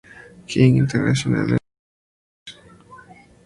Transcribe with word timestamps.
King 0.47 0.77
International 0.77 1.41
Entertainer. 1.59 1.59